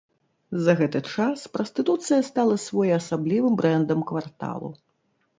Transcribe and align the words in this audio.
За 0.67 0.73
гэты 0.77 0.99
час 1.15 1.43
прастытуцыя 1.57 2.21
стала 2.29 2.55
своеасаблівым 2.63 3.53
брэндам 3.61 3.99
кварталу. 4.13 4.71